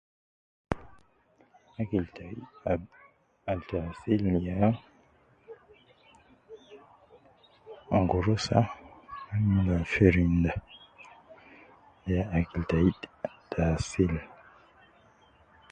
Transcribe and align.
Akili 1.79 2.09
ee 2.27 2.39
ab 3.51 3.61
ta 3.69 3.77
asil 3.89 4.21
tayi 4.33 4.45
ya 7.91 7.99
gurusa 8.09 8.59
ma 9.65 9.75
firinda 9.91 10.51
ya 12.11 12.19
akil 12.37 12.63
tayi 12.69 14.19